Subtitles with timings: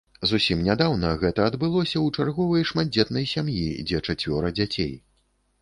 [0.29, 4.93] Зусім нядаўна гэта адбылося ў чарговай шматдзетнай сям'і, дзе чацвёра дзяцей.